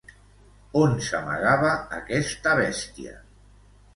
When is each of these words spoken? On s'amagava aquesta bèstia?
On 0.79 0.95
s'amagava 1.07 1.75
aquesta 1.99 2.57
bèstia? 2.61 3.13